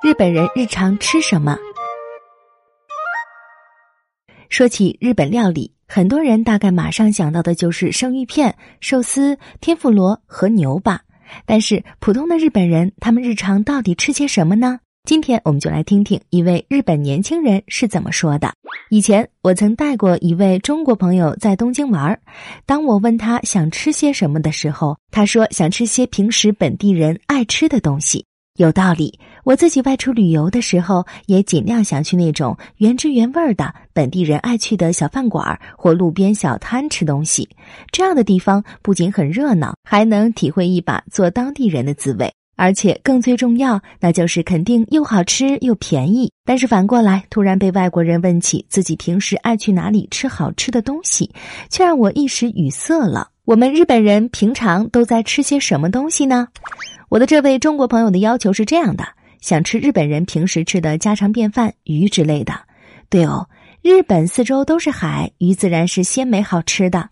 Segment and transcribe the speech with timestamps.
[0.00, 1.58] 日本人日常吃什么？
[4.48, 11.00] 说起日本料理，很多人大概马上想到的就是生鱼片、寿司、天妇罗和牛吧。
[11.44, 14.78] 但是普通的日本人，他们日常到底吃些什么呢？
[15.04, 18.52] 今天我们就来听听一位日本年轻人是怎么说的。
[18.90, 22.16] 以前我曾带过一位中国朋友在东京玩，
[22.66, 28.24] 当我问他想吃些什么的时候，他说想吃些平时本地人爱吃的东西。
[28.54, 37.48] 有道理，我自己外出旅游的时候，也尽量想去那种原汁原味的本地人爱去的小饭馆或路边小摊吃东西。
[37.90, 42.30] 这样的地方不仅很热闹，还能体会一把做当地人的滋味。
[42.56, 46.30] 而且更最重要，那就是肯定又好吃又便宜。
[46.44, 51.30] 但是反过来，突然被外国人问起自己平时爱去哪里吃好吃的东西，
[51.70, 53.30] 却让我一时语塞了。
[53.46, 56.48] 我们日本人平常都在吃些什么东西呢？
[57.08, 59.06] 我的这位中国朋友的要求是这样的：
[59.40, 62.52] 想吃日本人平时吃的家常便饭，鱼之类的。
[63.08, 63.48] 对哦，
[63.82, 67.10] 日本四周都是海，鱼自然是鲜美好吃的。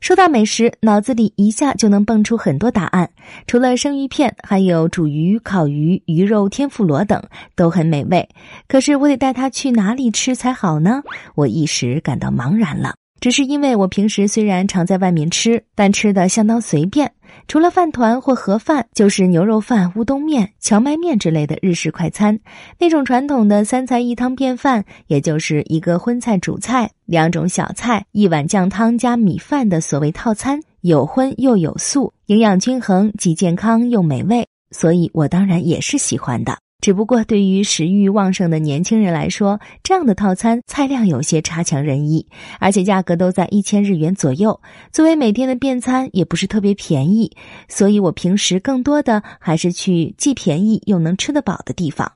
[0.00, 3.10] 说到美食，脑子里一下就能蹦出很多答案。
[3.48, 7.20] 除了生鱼片，还有煮鱼、烤鱼、鱼肉天妇罗等，
[7.56, 8.28] 都很美味。
[8.68, 11.02] 可是我得带他去哪里吃才好呢？
[11.34, 12.94] 我一时感到茫然了。
[13.20, 17.12] 只是因为我平时虽然常在外面吃，但吃的相当随便。
[17.46, 22.38] 除了饭团或盒饭，就是牛肉饭、乌冬面、荞麦面之类的日式快餐。
[22.78, 34.46] 那种传统的三菜一汤便饭，也就是一个荤菜、主菜，两种小菜，一碗酱汤加米饭的所谓套餐，有荤又有素，营养均衡，既健康又美味。
[34.70, 36.58] 所以我当然也是喜欢的。
[36.80, 42.24] 只不过对于食欲旺盛的年轻人来说，这样的套餐菜量有些差强人意，
[42.60, 44.60] 而且价格都在一千日元左右。
[44.92, 47.32] 作为每天的便餐，也不是特别便宜，
[47.68, 52.12] 所以我平时更多的还是去既便宜又能吃得饱的地方。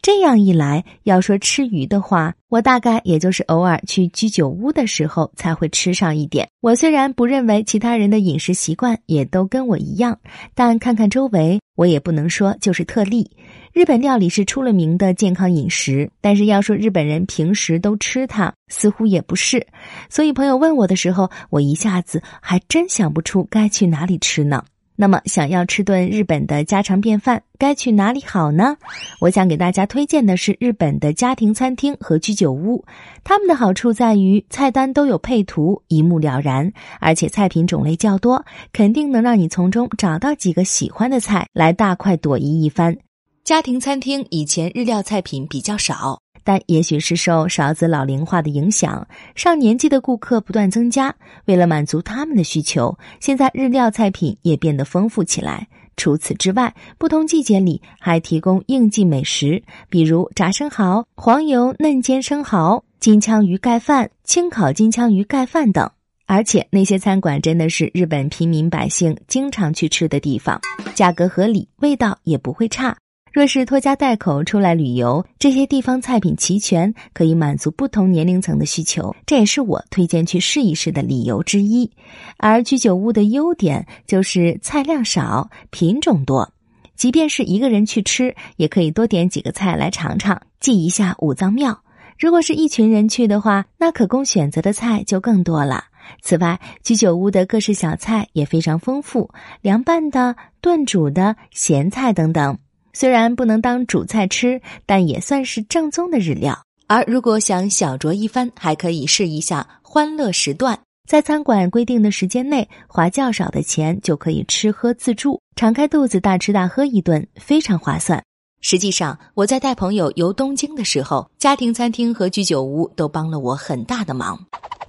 [0.00, 6.46] 这样一来，要说吃鱼的话，我大概也就是偶尔去居酒屋的时候才会吃上一点。
[6.60, 10.18] 我虽然不认为其他人的饮食习惯也都跟我一样，
[10.54, 13.30] 但看看周围，我也不能说就是特例。
[13.72, 19.66] 日本料理是出了名的健康饮食，但是要说日本人平时都吃它，似乎也不是。
[20.08, 24.64] 所以朋友问我的时候，我一下子还真想不出该去哪里吃呢。
[24.96, 28.76] 那么，想要吃顿日本的家常便饭，该去哪里好呢？
[29.20, 32.84] 我想给大家推荐的是日本的家庭餐厅和居酒屋。
[33.24, 42.96] 他们的好处在于菜单都有配图，一目了然，而且菜品种类较多，肯定能让你从中找到几个喜欢的菜来大快朵颐一番。
[43.42, 46.23] 家庭餐厅以前日料菜品比较少。
[46.44, 51.12] 但也许是受勺子老龄化的影响，上年纪的顾客不断增加。
[51.46, 55.66] 为了满足他们的需求，现在日料菜品也变得丰富起来。
[55.96, 65.88] 除此之外，不同季节里还提供应季美食，比如炸生蚝、黄油嫩煎生蚝、金枪鱼盖饭、清烤金枪鱼盖饭等。
[66.26, 70.60] 而且那些餐馆真的是日本平民百姓经常去吃的地方，
[70.94, 72.96] 价格合理，味道也不会差。
[73.34, 81.90] 若是拖家带口出来旅游，这些地方菜品齐全，可以满足不同年龄层的需求，这也是我推荐去试一试的理由之一。
[82.36, 86.48] 而居酒屋的优点就是菜量少，品种多，
[86.94, 91.76] 即便是一个人去吃，也可以多点几个菜来尝尝，记一下五脏庙。
[92.16, 95.82] 如果是一群人去的话，那可供选择的菜就更多了。
[96.22, 99.28] 此外，居酒屋的各式小菜也非常丰富，
[99.60, 102.56] 凉拌的、炖煮的、咸菜等等。
[102.94, 106.58] 虽然不能当主菜吃，但也算是正宗的日料。
[106.86, 110.78] 而如果想小酌一番，还可以试一下欢乐时段，
[111.08, 118.22] 在餐馆规定的时间内，花较少的钱就可以吃喝自助，敞开肚子大吃大喝一顿，非常划算。
[118.60, 124.38] 实际上，我在带朋友游东京的时候，家庭餐厅和居酒屋都帮了我很大的忙。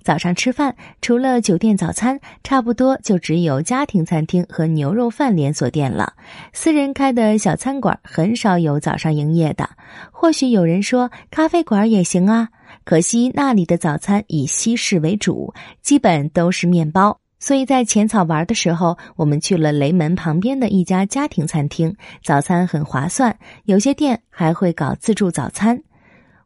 [0.06, 6.14] 早上吃饭，除了酒店早餐，差不多就只有家庭餐厅和牛肉饭连锁店了。
[6.54, 9.68] 私人开的小餐馆很少有早上营业的。
[10.12, 12.50] 或许有人说咖啡馆也行啊，
[12.84, 17.20] 可惜那里的早餐以西式为主，基本都是面包。
[17.40, 25.82] 所以在浅草玩的时候，我们去了雷门旁边的一家家庭餐厅，早餐很划算，有些店还会搞自助早餐。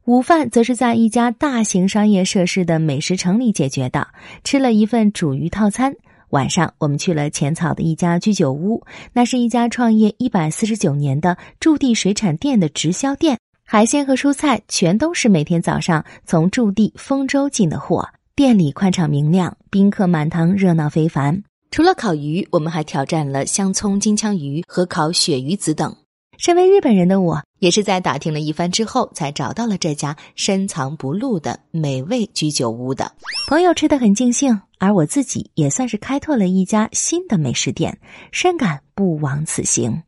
[0.10, 4.08] 午饭则是在一家大型商业设施的美食城里解决的，
[4.44, 5.94] 吃了一份煮鱼套餐。
[6.32, 8.84] 晚上我们去了浅草的一家居酒屋，
[9.14, 18.10] 那是一家创业一百四十九年的驻地水产店的直销店，海鲜和蔬菜全都是每天早上从驻地丰州进的货。
[18.36, 21.44] 店里宽敞明亮，宾客满堂，热闹非凡。
[21.70, 25.96] 除了烤鱼，我们还挑战了香葱金枪鱼和烤鳕鱼子等。
[26.40, 33.12] 身为日本人的我，也是在打听了一番之后，才找到了这家深藏不露的美味居酒屋的。
[33.50, 38.00] 朋友吃的很尽兴，而我自己也算是开拓了一家新的美食店，
[38.32, 40.02] 深感不枉此行。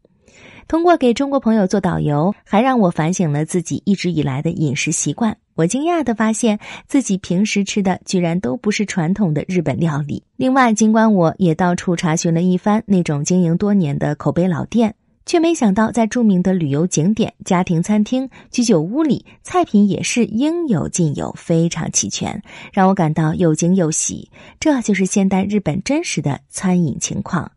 [0.69, 5.35] 通过给中国朋友做导游，还让我反省了自己一直以来的饮食习惯。
[5.55, 6.57] 我惊讶的发现
[6.87, 10.23] 自己平时吃的居然都不是传统的日本料理。
[10.37, 14.95] 另外，尽管我也到处查询了一番那种经营多年的口碑老店。
[15.25, 22.41] 却没想到，在著名的旅游景点、家庭餐厅、居酒屋里，菜品也是应有尽有，非常齐全，
[22.73, 24.29] 让我感到又惊又喜。
[24.59, 27.51] 这就是现代日本真实的餐饮情况。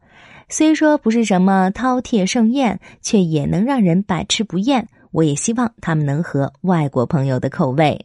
[0.49, 4.87] 虽说不是什么饕餮盛宴，却也能让人百吃不厌。
[5.11, 8.05] 我也希望他们能合外国朋友的口味。